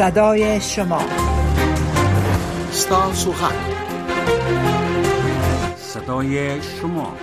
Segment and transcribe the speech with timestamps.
[0.00, 1.02] صدای شما
[2.72, 3.54] ستاسو حق
[5.76, 7.16] صدای شما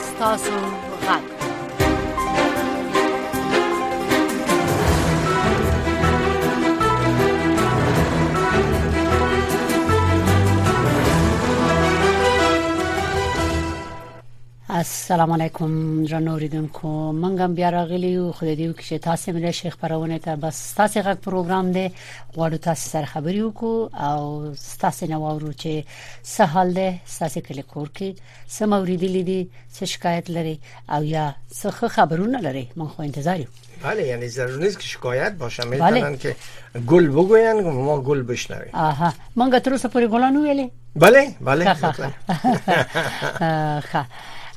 [0.00, 0.50] ستاسو
[1.08, 1.39] حق
[14.80, 15.72] السلام علیکم
[16.10, 20.32] جنو ریدونکو منګ هم بیا راغلی او خو دې کې تاسو مې شیخ پرونه ته
[20.44, 21.86] بس تاسو غږ پروګرام دی
[22.36, 24.20] غواړو تاسو سره خبرې وکړو او
[24.84, 25.72] تاسو نه وورو چې
[26.30, 28.08] سهال دی تاسو کلی کور کې
[28.56, 30.56] سم اوریدلې دي څه شکایت لري
[30.88, 31.66] او یا څه
[31.98, 33.48] خبرونه لري من خو انتظار یم
[33.86, 36.30] بله یعنی ضروری نیست که شکایت باشه میتونن که
[36.96, 37.56] گل بگوین
[37.90, 40.66] ما گل بشنویم آها منګه تر اوسه پورې ګلانو ویلې
[41.06, 41.62] بله بله
[43.92, 43.96] ښه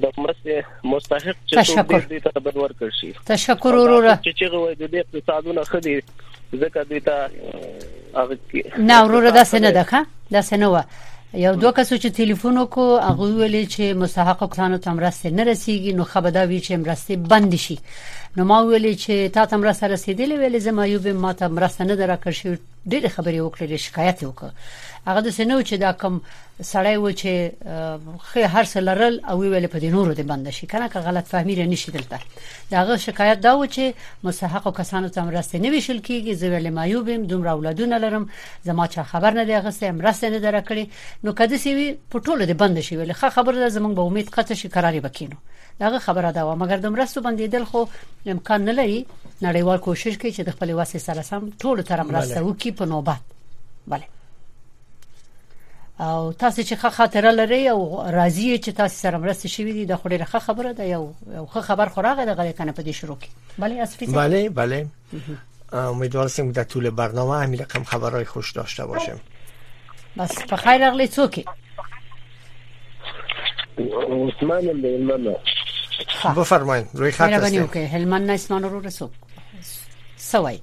[0.03, 4.83] د مسته مستحق چې څوک دې ته بدور کړشي تشکر وروره چې چې وای د
[4.93, 6.03] دې اقتصادونه خدي
[6.57, 7.17] ځکه دې ته
[8.79, 10.83] نه وروره دا څنګه ده ښه دا څنګه و
[11.35, 15.93] یو دوه کسو چې ټلیفون وکړو هغه ویل چې مستحق کسانو ته مرسته نه رسیږي
[15.95, 17.77] نو خبردار وی چې مرسته بند شي
[18.37, 21.85] نو ما ویلې چې تا ته مرسته رسیدلې ویلې زما یو به ما ته مرسته
[21.85, 22.49] نه درکړ شي
[22.93, 24.51] ډېر خبرې وکړې شکایت وکړ
[25.07, 26.21] هغه د سينو چې دا کم
[26.63, 27.33] سړی و چې
[28.31, 31.27] خې هر څه لرل او ویل په دې نورو دې بند شي کنه که غلط
[31.33, 32.19] فهمي لري نشي دلته
[32.71, 33.83] داغه شکایت دا و چې
[34.25, 38.29] مستحق کسانو ته مرسته نه ویشل کیږي زه ویل مایوبم دومره اولادونه لرم
[38.65, 40.89] زما چا خبر نه دی غسه مرسته نه درکړي
[41.25, 41.71] نو کده سی
[42.11, 45.01] په ټولو دې بند شي ویل خه خبر ده زمونږ به امید قطع شي قرارې
[45.07, 45.37] بکینو
[45.81, 47.85] داغه خبره دا و مګر د مرستو بندیدل خو
[48.27, 49.07] امکان نه لري
[49.45, 53.21] نړیوال کوشش کوي چې د خپل واسه سره سم ټول تر مرسته وکړي په نوبات
[53.93, 54.03] bale
[56.01, 57.81] او تاسو چې ښه خاطره لري او
[58.11, 61.89] راضی چې تاسو سره مرسته شوي دي د خوړې ښه خبره ده یو ښه خبر
[61.97, 64.87] خوراغه ده غلې کنه په دې شروع کې bale اسفی bale bale
[65.85, 69.21] امیدوار هستیم در طول برنامه همین رقم خبرهای خوش داشته باشیم
[70.19, 71.45] بس بخیر اغلی تو که
[73.81, 75.37] عثمان به
[76.25, 79.11] بفرمایید روی خط هستید که هلمند نیست من رو رسو
[80.17, 80.61] سوای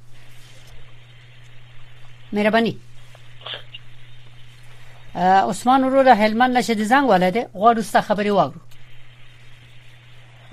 [2.34, 2.78] مهرباني
[5.16, 8.60] عثمان وروره هلمند نشه د زنګ ولده غواړو ست خبري واورو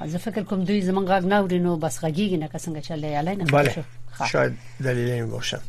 [0.04, 3.34] زه فکر کوم دوی زمونږ غږ نه اوري نو بس غږیږي نه څنګه چلې یاله
[3.34, 3.84] نه بله
[4.30, 5.60] شاید دلیل این باشه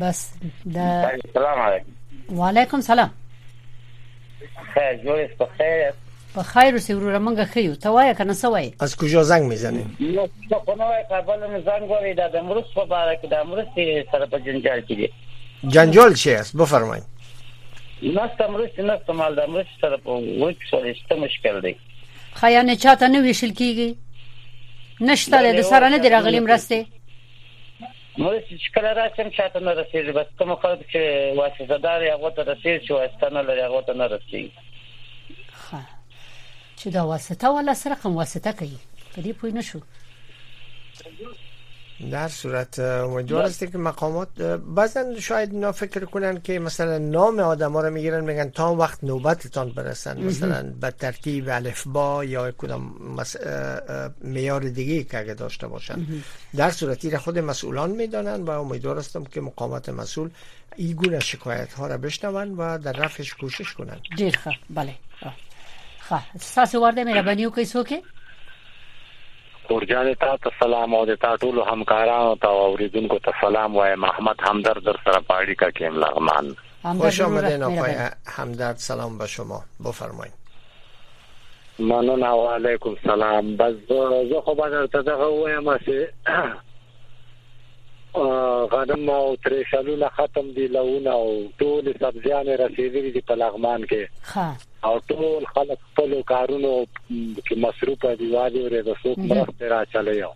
[0.00, 0.30] بس
[0.74, 0.76] د
[1.34, 1.92] سلام علیکم
[2.38, 3.10] وعلیکم سلام
[4.74, 5.92] خیر جوړ است خیر
[6.36, 10.26] به خیر سی وروره منګه خیو ته وای کنه سوای از کجا زنگ میزنی نو
[10.66, 13.64] په نوای قبل من زنگ وری د امروز په باره کې د امروز
[14.12, 15.08] سره په جنجال کې دي
[15.68, 17.00] جنجال چی است بفرمایئ
[18.02, 20.10] نست امروز نست مال د امروز سره په
[20.44, 21.76] وک سره ست مشکل دی
[22.40, 23.94] خیانه چاته نه ویشل کیږي
[25.00, 26.84] نشته د سره نه دی راغلی مرسته
[28.18, 32.44] نو چې کله راشم چاته نه رسیږي بس کوم خلک چې واسه زدار یا غوته
[32.44, 34.52] رسیږي چې واسه نه لري غوته نه رسیږي
[36.82, 38.78] چې دا واسطه ولا سره کوم واسطه کوي
[39.14, 39.82] په دې پوه
[42.10, 44.28] در صورت امیدوار است که مقامات
[44.78, 49.04] بعضن شاید اینا فکر کنن که مثلا نام آدم ها رو میگیرن میگن تا وقت
[49.04, 51.50] نوبتتان برسن مثلا به ترتیب
[51.86, 52.82] با یا کدام
[53.16, 53.36] مس...
[54.20, 56.06] میار دیگه که اگه داشته باشن
[56.56, 60.30] در صورتی را خود مسئولان میدانن و امیدوار هستم که مقامات مسئول
[60.76, 64.38] این گونه شکایت ها را بشنون و در رفعش کوشش کنن دیر
[64.70, 65.36] بله آه.
[66.54, 67.92] تاسو ورته مهرباني وکړئ څوک
[69.74, 74.84] اورجان ته سلام او د تا ټول همکارانو ته اوریدونکو ته سلام وایم محمد همدرد
[74.88, 76.50] در سره پاړی کا کیم لغمان
[77.02, 77.94] خوش آمدین آقای
[78.38, 80.34] همدرد سلام به شما بفرمایید
[81.78, 85.92] مننه و علیکم سلام بس زه خو به درته دغه وایم چې
[88.14, 94.52] غنم او ترې شالونه ختم دي لونه او ټول سبزيان رسیدلي دي په لغمان کې
[94.88, 96.72] او ټول خلک په کارونو
[97.12, 100.30] کې مصروف دي واجب لري د څوک مرسته را چلایو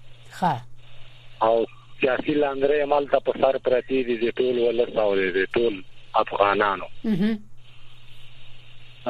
[1.48, 1.56] او
[2.00, 5.10] سیاسي لاندره مال د په سر پرتی دي ټول ولر او
[5.58, 5.78] ټول
[6.22, 6.86] افغانانو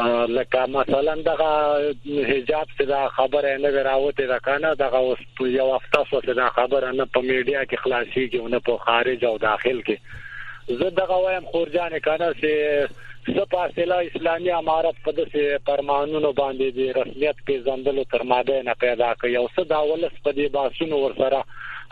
[0.04, 1.50] لکه مثلا دغه
[2.28, 5.18] حجاب څه دا خبره نه راوته دا کنه دغه اوس
[5.58, 9.38] یو هفته څه دا خبره نه په میډیا کې خلاصي کې نه په خارج او
[9.38, 9.96] داخل کې
[10.68, 12.50] زه دغه وایم خورجان کانه چې
[13.36, 19.36] سپاسله اسلامي امارت په دسه پرمانونو باندې د رسمیت پیژندلو تر ماده نه پیدا کوي
[19.42, 21.44] او څه داولس په دې باسونو ورسره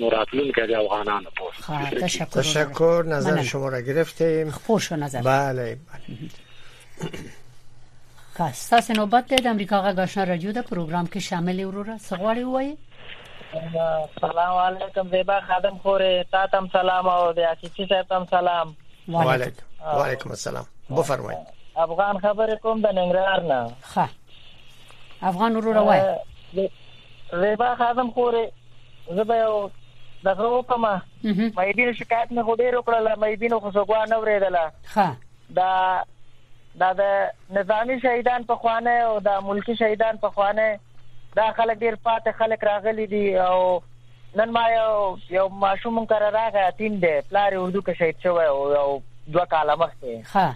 [0.00, 6.18] نو راتلونکي د افغانانو په تشکر تشکر نظر شما را گرفتیم خوش نظر بله بله
[8.38, 12.44] که ستاسو نوبت دی د امریکا غږ آشنا رادیو د پروګرام کې شامل وروره سغواړی
[12.44, 12.76] وای
[14.20, 18.76] سلام علیکم زیبا خادم خورې تا تم سلام او د اکیچی صاحب تم سلام
[19.14, 19.62] وعلیکم
[20.00, 21.38] وعلیکم السلام بفرمایئ
[21.86, 24.08] افغان خبر کوم د ننګرهار نه ښه
[25.32, 26.02] افغان وروره وای
[27.40, 28.50] زیبا خادم خورې
[29.16, 29.68] زبا یو
[30.24, 35.08] دغه وکم مې بین شکایت نه غوډې وکړل مې بین خو سګوا نه ورېدله ها
[35.58, 36.02] دا
[36.80, 37.02] دا د
[37.58, 40.64] نظامی شهیدان په خوانه او د ملکی شهیدان په خوانه
[41.36, 43.82] دا خلک ډیر پات خلک راغلي دي او
[44.40, 49.02] نن ما یو یو ماشوم کر راغی تین دې پلار اردو کې شهید شوی او
[49.26, 50.48] دوه کاله مخکې ها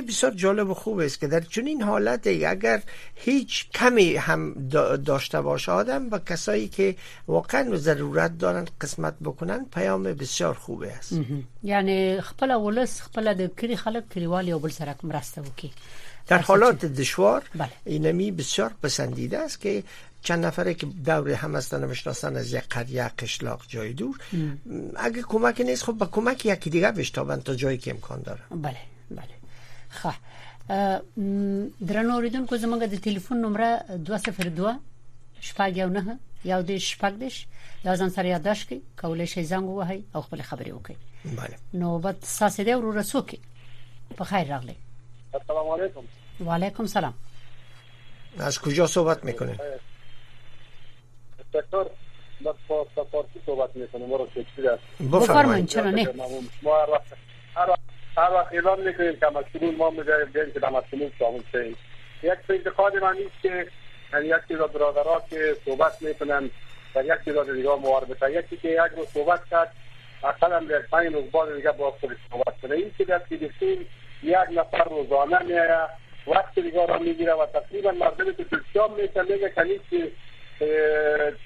[0.06, 2.82] بسیار جالب و خوب است که در چنین حالت اگر
[3.14, 4.68] هیچ کمی هم
[5.04, 6.96] داشته باشه آدم و کسایی که
[7.28, 11.16] واقعا ضرورت دارن قسمت بکنن پیام بسیار خوبه است
[11.62, 15.42] یعنی خپل ولس خپل د کلی خلک و یو بل سره مرسته
[16.26, 17.42] در حالات دشوار
[17.84, 19.82] اینمی بسیار پسندیده است که
[20.22, 24.58] چند نفره که دور هم هستن و میشناسن از یک قریه قشلاق جای دور ام.
[24.96, 28.76] اگه کمک نیست خب با کمک یکی دیگه بشتابن تا جایی که امکان داره بله
[29.10, 29.34] بله
[29.90, 30.18] خواه
[31.88, 34.72] درنو اوریدون که زمانگه در تلفن نمره دو سفر دو
[35.40, 37.46] شپاگ یو نه یو د شپاگ دش
[37.84, 40.96] یازن سره یاداش کی کولې شي زنګ وهي او خپل خبرې وکړي
[41.36, 43.38] بله نو بعد ساسې دی ورور رسوکي
[44.16, 44.74] په خیر راغلی
[45.34, 47.14] السلام علیکم و علیکم سلام
[48.40, 49.60] از کجا صحبت میکنید؟
[51.54, 51.84] دکتر
[52.40, 52.54] با
[53.12, 56.08] فارسی صحبت میکنم مرا رو است بفرمایید چرا نه
[56.62, 57.12] ما هر وقت
[57.54, 57.70] هر
[58.34, 61.76] وقت اعلام میکنیم که مسئول ما میگیم بیاین که مسئول شامل شیم
[62.22, 63.66] یک پیدخواد من نیست که
[64.12, 66.50] یعنی یک چیز برادرها که صحبت میکنن
[66.94, 69.74] در یک چیز دیگه موارد یکی که یک رو صحبت کرد
[70.24, 73.22] اقلا در پنج روز بعد دیگه با خودش صحبت کنه این که در
[74.22, 75.90] یک نفر روزانه میآید
[76.26, 78.44] وقت دیگه را میگیره و تقریبا مردم که
[78.74, 80.12] می میشه میگه که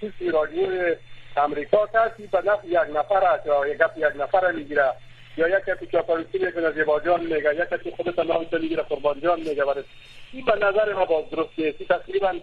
[0.01, 0.95] چیز رادیو
[1.37, 4.93] امریکا هستی به نفع یک نفر است یا یک یک نفر میگیره
[5.37, 9.65] یا یک کسی که پلیسی میکنه زیباجان میگه یک کسی خودت نامش میگیره قربانجان میگه
[9.65, 9.85] برای
[10.33, 12.35] این به نظر ما باز درست نیست تقریبا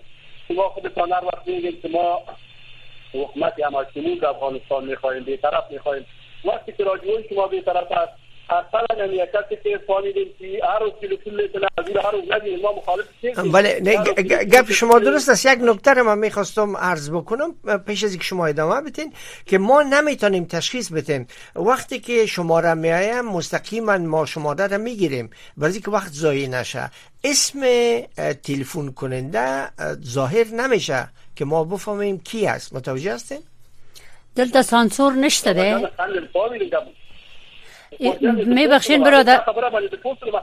[0.48, 2.22] شما خودتان هر وقت میگید که ما
[3.13, 6.05] حکومت هماکنون در افغانستان میخواهیم بیطرف میخواهیم
[6.46, 8.12] وقتی که راجعوی شما بیطرف است
[8.49, 9.07] اصلا
[13.81, 17.55] نه شما درست است یک نکته رو من میخواستم عرض بکنم
[17.87, 19.13] پیش از اینکه شما ادامه بتین
[19.45, 25.29] که ما نمیتونیم تشخیص بتیم وقتی که شما شماره میایم مستقیما ما شما را میگیریم
[25.57, 26.91] برای که وقت زایی نشه
[27.23, 27.61] اسم
[28.43, 29.69] تلفن کننده
[30.03, 33.39] ظاهر نمیشه که ما بفهمیم کی است متوجه هستین
[34.35, 35.89] دلتا سانسور نشته ده
[38.45, 40.41] میبخشین برادر خبره باندې پوسټ ما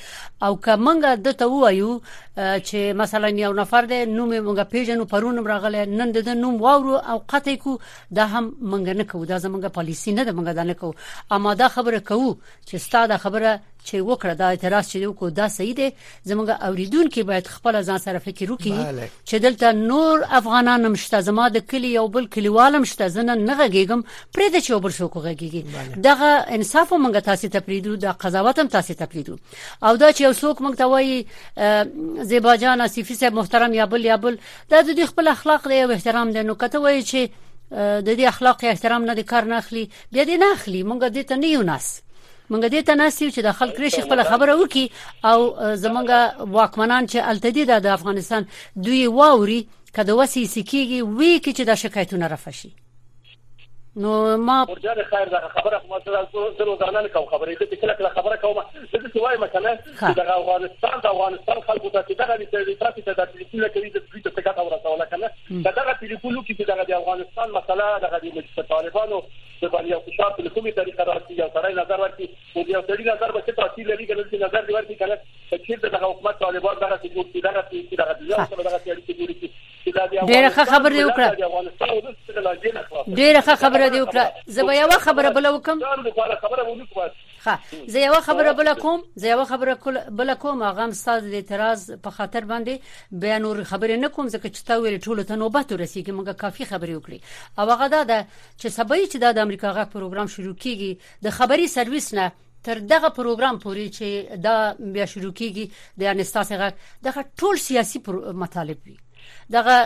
[0.49, 1.89] او کومه د ته وایو
[2.37, 7.19] چې مثلا یو نفر دی نو موږ پیژنو پرون راغله نن د نوم واورو او
[7.35, 7.79] قطې کو
[8.21, 10.95] دا هم موږ نه کوو دا زموږ پالیسی نه ده موږ دا نه کوو
[11.39, 12.33] اما دا خبره کوو
[12.67, 15.89] چې ستاسو خبره چې وکړه دا اعتراض چې وکړو دا صحیح دی
[16.31, 21.67] زموږ اوریدونکو باید خپل ځان سره فکر وکړي چې دلته نور افغانان مشته زما د
[21.73, 24.01] کلی یو بل کلیوال مشته زنه نه غږیږم
[24.35, 25.63] پرې د چوبر شو کوږیږي
[26.09, 29.37] دغه انصاف مونږ تاسو ته پریدو د قضاوت هم تاسو ته پریدو
[29.83, 31.27] او دا چې یو څوک مونږ ته وایي
[32.33, 34.39] زیبا جان اسیفی صاحب محترم یا بل یا بل
[34.71, 37.23] دا د خپل اخلاق دی او احترام دی نو کته وایي چې
[37.77, 41.29] د دې اخلاق احترام نه د کار نه اخلي بیا دې نه اخلي مونږ دې
[41.33, 41.93] ته نه یو ناس
[42.53, 44.91] مونږ دې ته ناسیو چې د خلک ریشي خپل خبره وکي
[45.25, 45.39] او
[45.85, 46.09] زمونږ
[46.57, 48.47] واکمنان چې التدی د افغانستان
[48.89, 49.61] دوی واوري
[49.99, 52.73] کده وسی سکیږي وی کی چې د شکایتونه رافشي
[54.03, 54.13] نو
[54.45, 58.09] ما مرجع خیر دا خبره خو ما سره روزانه نه کوم خبرې دې کله کله
[58.19, 58.61] خبره کوم
[58.93, 62.35] زه څه وایم کنه چې د افغانستان د افغانستان خلکو ته چې دغه
[62.71, 65.31] د تاسو ته د ټلیفون کوي د دوی ته څه ګټه ورسوله کنه
[65.67, 69.23] دا دغه ټلیفون کې چې د افغانستان مسله دغه د طالبانو
[69.63, 73.05] د باندې یو فشار په کومي طریقه راځي یو سړی نظر ورکړي او یو سړی
[73.15, 75.15] نظر به څه تاثیر لري کله چې نظر دی ورکړي کله
[75.67, 78.27] چې د حکومت طالبان دغه چې جوړ کیدغه چې دغه ځکه
[78.69, 79.49] دغه چې جوړ کیږي
[80.33, 81.29] ډیره ښه خبر دی وکړه
[83.21, 84.25] ډیره ښه خبر دی وکړه
[84.59, 85.77] زه به یو خبره بل وکم
[87.47, 89.75] ها زه یو خبره بل کوم زه یو خبره
[90.11, 92.79] بل کوم هغه ستاسو د اعتراض په خاطر باندې
[93.11, 96.65] بیا نور خبرې نه کوم ځکه چې تا ویل ټول ته نوبت ورسیږي موږ کافي
[96.65, 97.21] خبرې وکړي
[97.59, 98.25] او هغه دا
[98.61, 102.33] چې سبا چې د امریکا غا پروګرام شروع کیږي د خبري سرویس نه
[102.63, 105.65] تر دغه پروګرام پورې چې دا بیا شروع کیږي
[105.99, 106.73] د انستاسه غا
[107.03, 107.99] دغه ټول سیاسي
[108.45, 108.97] مطالب وي
[109.51, 109.77] دغه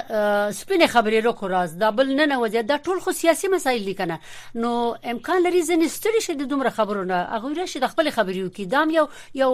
[0.52, 3.94] سپینه خبرې رو کوراز دا بل نه نه وځي دا ټول خو سیاسي مسایل دي
[3.94, 4.18] کنه
[4.55, 4.70] نو
[5.12, 8.90] امکان لري ځنې ستړي شي د دومره خبرونه هغه راشي د خپل خبرې وکي دام
[8.90, 9.51] یو یو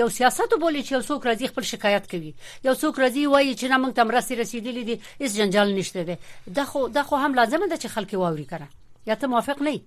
[0.00, 3.76] یو سیاست بولي چې څوک راځي خپل شکایت کوي یو څوک راځي وایي چې نه
[3.82, 6.18] موږ تم راسي رسیدلې دي هیڅ جنجال نشته ده
[6.56, 8.66] دا خو دا خو هم لازم ده چې خلک واوري کړه
[9.06, 9.78] یا ته موافق نه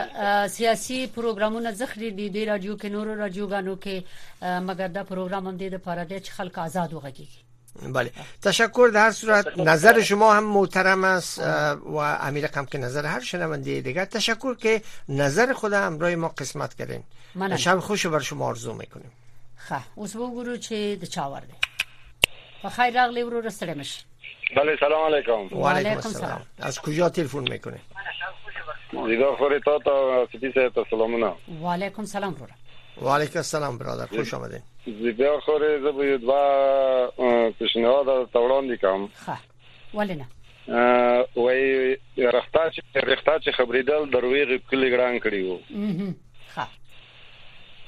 [0.58, 5.74] سیاسي پروګرامونه زخري دي د رادیو کې نورو رادیوګانو کې مګر دا پروګرام هم د
[5.78, 7.43] لپاره د خلک آزاد وغږیږي
[7.82, 8.10] بله
[8.44, 11.38] تشکر در هر صورت نظر شما هم محترم است
[11.84, 16.28] و امیر هم که نظر هر شنونده دیگر تشکر که نظر خود هم روی ما
[16.28, 17.02] قسمت کردین
[17.56, 19.12] شب خوش بر شما آرزو میکنیم
[19.56, 21.54] خب اوس گرو چه د چاور دی
[22.62, 23.24] په خیر راغلی
[24.56, 27.78] بله سلام علیکم و علیکم السلام از کجا تلفن میکنه
[29.06, 29.78] دیگه خوری تا
[30.74, 31.32] تا سلامونه
[31.62, 32.46] و علیکم سلام را
[33.02, 38.80] و علیک السلام برادر خوش آمدین زیبیا خوره زه به یو دوا پیشنهاد درته وړاندې
[38.80, 39.36] کوم ښه
[39.94, 40.26] ولې نه
[41.36, 45.58] وای رښتا چې رښتا چې خبرېدل درویغ کلی ګران کړی وو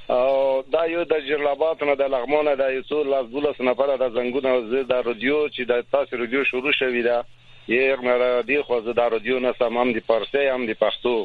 [0.09, 4.71] او دا یو د جرلابات نه د لغمونه د یو لاس دولس نفر د زنګونه
[4.71, 7.23] زه د رادیو چې د تاسو رادیو شروع شوی دا
[7.71, 11.17] یې مر دی خو زه د رادیو نه سم هم دی پارسي هم دی پښتو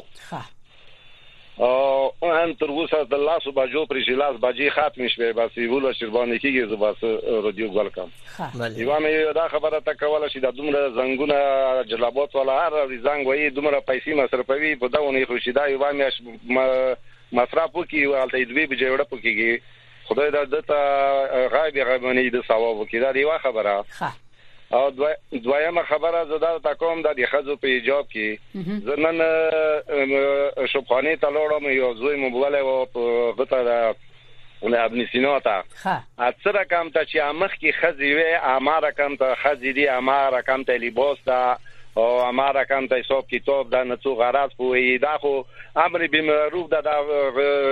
[1.60, 5.92] او ان تر اوسه د لاسو بجو پرې لاس بجې ختم شوه بس یو له
[5.92, 7.04] شربانه کېږي زو بس
[7.44, 8.08] رادیو ګل کم
[8.76, 13.54] یو مې دا خبره تا کوله چې د دومره زنګونه جلابات ولا هر زنګ وې
[13.58, 16.58] دومره پیسې مصرفوي په داونه خوشی دا یو مې
[17.40, 19.52] مصرف وکي او الته دوی بجې وړه پکېږي
[20.08, 24.10] خدای دا دته غایب غیبانی د ثواب کې دا یو خبره
[24.72, 24.90] او
[25.38, 28.38] دویمه خبره زده تا کوم د خزو په ایجاب کې
[28.88, 29.18] زنن
[30.72, 32.86] شوبخانه ته لوړم یو زوی مبلل او
[33.40, 33.96] غته د
[34.84, 35.64] ابن سینا ته
[36.18, 40.64] اکثر کم ته چې امخ کې خزي وي اماره کم ته خزي دي اماره کم
[40.64, 41.56] ته لباس ته
[41.96, 45.32] او اماره کم ته حساب کتاب د نڅو غرض په دا خو
[45.86, 46.92] امر به معروف د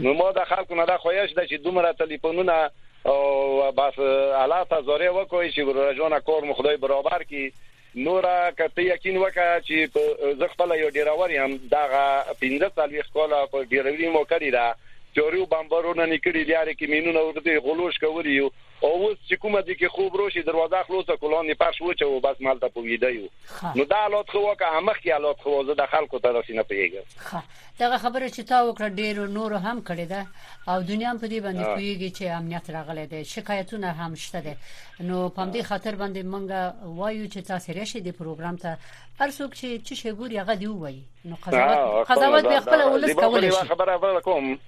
[0.08, 2.64] نو ما د خلکو نه دا خوښ ده چې دومره ټلیفونونه
[3.06, 7.42] او بس الله ته زوري وکوي چې ورجونه کور مخدای برابر کی
[7.96, 8.26] نور
[8.58, 11.82] کته یقین وکړه چې زه خپل یو ډیراور یم دا
[12.42, 14.66] 15 سال وی خپل په ډیروي مو کړی دا
[15.16, 18.40] چوریو بمبارونه نکړي لري کې مينونه ورته غلوش کوي
[18.84, 22.42] او اوس چې کومه دي کې خوب روشي دروازه خلاصه کولان پښ وچه او بس
[22.42, 23.28] مالته پویده یو
[23.76, 27.36] نو دا حالات خو واکه همخ کې حالات خو زه د خلکو طرف نه پیګم
[27.80, 30.24] دا خبره چې تا وکړه ډیر نور هم کړی دا
[30.68, 34.56] او دنیا هم په دې باندې کویږي چې امنیت راغلی دی شکایتونه هم شته دي
[35.00, 38.78] نو په دې خاطر باندې مونږ وایو چې تاسو راشي د پروګرام ته
[39.20, 43.52] هر څوک چې چې شګور یغه دی وایي نو قضاوت قضاوت به خپل ولس کولای
[43.52, 44.60] شي خبره بل کوم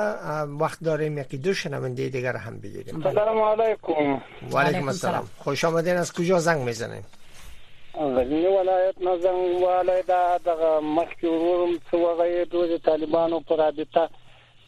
[0.65, 5.95] وقت داریم یکی دو شنونده دیگر هم بگیریم سلام علیکم و علیکم السلام خوش آمدین
[5.95, 7.03] از کجا زنگ میزنیم
[7.95, 14.09] غزنی ولایت نه زنګ والای دا دغه مخکې ورورم څو غي دوی طالبانو پر رابطه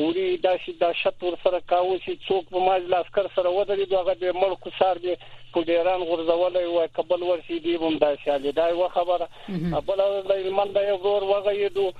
[0.05, 3.90] وری دا شي دا شت ور سره کاوه چې څوک په ماج لاسکر سره ودرې
[3.95, 5.16] دغه د ملک سار دی
[5.57, 10.37] په ډیران غرزولې وای قبل ورشي دی بم دا شاله دا یو خبره بل د
[10.47, 11.90] ایمان دا یو ور وغه یدو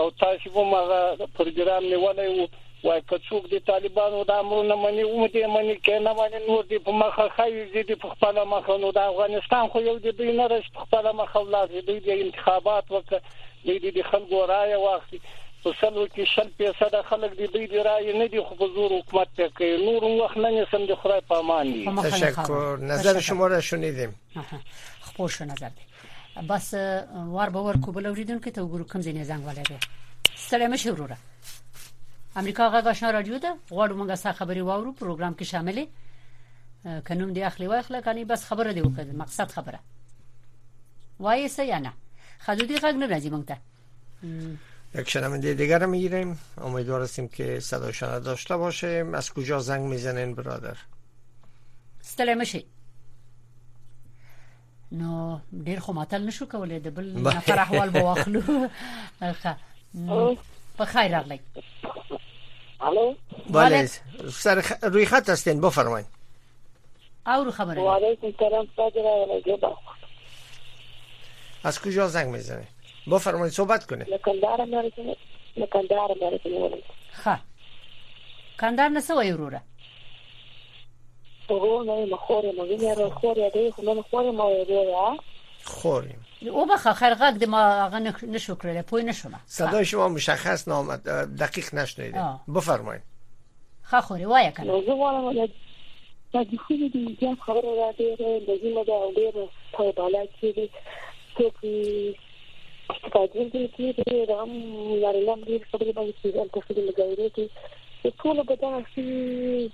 [0.00, 2.48] او تاسو هم هغه پروګرام نیولای وو
[2.84, 6.78] وای که څوک د طالبانو د امرونه مني و دې مني کنه باندې نور دې
[6.78, 10.46] په مخه خایي دې په خپل مخه نو د افغانستان خو یو دې دوی نه
[10.46, 13.18] رس په خپل مخه ولر دې د انتخابات وکړه
[13.66, 15.20] دې د خلکو رائے واخلي
[15.64, 19.48] په سلو کې شل پیسې خلک دې دې رائے نه دي خو حضور حکومت ته
[19.48, 24.14] کوي نور وخت نه سم د خدای په امان دي تشکر نظر شما را شنیدم
[25.16, 26.74] خو شو نظر دی بس
[27.34, 29.76] ور باور کوبل اوریدونکو ته وګورو کوم ځای نه زنګ ولګي
[30.36, 31.06] سلام شروع
[32.36, 35.86] امریکا غږ آشنا رادیو ده غواړو موږ سره خبري واورو پروګرام کې شاملې
[37.06, 39.80] کنوم دی اخلي واخله کني بس خبره دی وکړه مقصد خبره
[41.20, 41.92] وایي سیانا
[42.44, 43.56] حدودی غږ نه راځي موږ ته
[44.94, 50.76] یک شنونده دیگر میگیریم امیدوار هستیم که صداشان داشته باشه از کجا زنگ میزنین برادر
[52.02, 52.64] ستلمشی
[54.92, 58.42] نو ډیر خو ماتل نشو کولای د بل نفر احوال بواخلو
[59.42, 59.52] ښه
[60.78, 61.38] په خیر راغلی
[62.82, 63.14] الو
[63.50, 63.86] بله
[64.32, 66.06] سر روی خط هستین بفرمایید
[67.26, 69.70] او رو خبره و علیکم سلام فجر
[71.64, 72.64] از کجا زنگ میزنه
[73.10, 75.16] بفرمایید صحبت کنه لکندار مرزنه
[75.56, 76.84] لکندار مرزنه ولید
[77.24, 77.38] ها
[78.60, 79.62] کندار نسو وای وروره
[81.48, 85.20] وګورم خورې مګینه خورې دې خو من خورې مو وروره
[85.64, 86.14] خورې
[86.48, 87.98] او به خاخر غږ د ما هغه
[88.34, 91.02] نشو کړل پوه نشوم صدای شما مشخص نامد
[91.38, 93.02] دقیق نشنیدم بفرمایید
[93.82, 95.50] خا خوري وای کنه زه وایم ولادت
[96.34, 98.04] د خوبي د امتیاز خبره راځي
[98.48, 99.34] د دې مده او ډیر
[99.72, 100.70] په بالا کې دي
[101.36, 101.44] چې
[102.90, 103.88] استفاده دې کې
[104.28, 104.50] د هم
[105.02, 107.46] نارینه دې خبرې باندې چې تاسو دې لګورئ چې
[108.20, 109.02] ټول به دا چې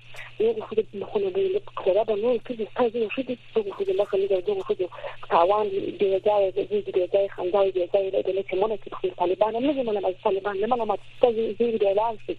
[0.44, 1.44] یو خو د مخونه دی
[1.76, 4.76] په دغه نو کې چې تاسو یو شته چې خو د مخه نه دی خو
[4.80, 4.82] د
[5.34, 9.58] تاوان دی ځای دی دی ځای خندای دی ځای دی د لکمونه چې خو طالبان
[9.66, 12.36] نه زموږ نه طالبان نه معلومات تاسو زیر دی اعلان شي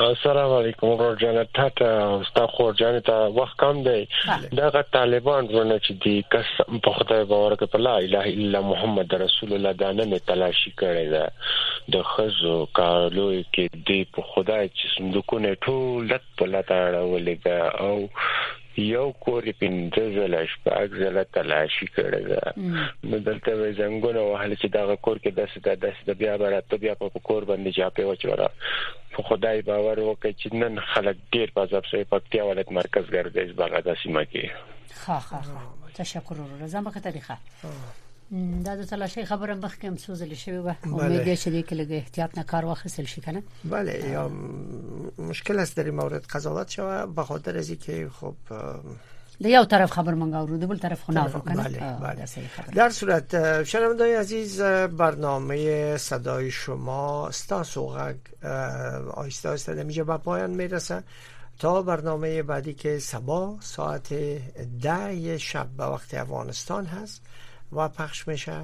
[0.03, 1.86] السلام علیکم ورور جان ټاټا
[2.29, 4.01] ستا خور جان ته وخت کم دی
[4.60, 9.15] دا طالبان ورنه چې دی قسم په خدای باور کې په لا اله الا محمد
[9.21, 14.93] رسول الله دا نه تلاشي کړي دا د خزو کارلو کې دی په خدای چې
[14.97, 22.21] صندوقونه ټول لټ په لټ اړولې او یو کور پنځه ځله شپږ ځله تلاشي کړې
[22.29, 22.41] ده
[23.09, 26.73] نو دلته وې زنګونه وهل چې دا کور کې داسې د داسې د بیا برات
[26.83, 28.49] بیا په کور باندې چاپې وچورا
[29.15, 33.53] په خدای باور وکړي چې نن خلک ډېر په ځب سره پکتیا ولایت مرکز ګرځي
[33.59, 35.67] بغداد سیمه کې ها ها
[36.01, 37.39] تشکر ورو زما په طریقه
[38.65, 42.43] دا د تلاشي خبره مخکې هم سوزل شوی و امیدوار شدی کې لږ احتیاط نه
[42.51, 44.27] کار واخیستل شي کنه بله یا
[45.17, 48.35] مشکل است در مورد قضاوت شوه به خاطر از که خب
[49.41, 52.25] د یو طرف خبر مونږ اورو د بل طرف خو نه کنه بله بله
[52.75, 54.61] در صورت شنوندای عزیز
[55.05, 58.17] برنامه صدای شما ستا سوغک
[59.13, 61.03] آیسته آیسته نمیشه به پایان میرسه
[61.59, 64.13] تا برنامه بعدی که سبا ساعت
[64.83, 67.21] ده شب به وقت افغانستان هست
[67.73, 68.62] و پخش میشه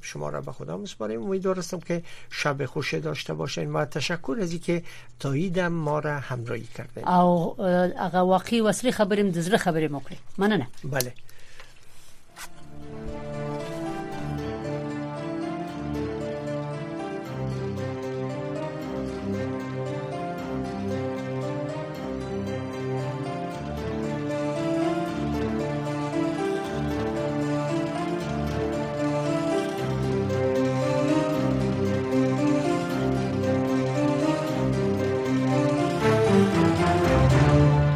[0.00, 4.82] شما را به خدا میسپاریم امیدوار که شب خوشی داشته باشین و تشکر از که
[5.20, 7.10] تاییدم ما را همراهی کرده.
[7.10, 10.66] او واقعی واقعی وصلی خبرې د زړه اوکی من نه.
[10.90, 11.12] بله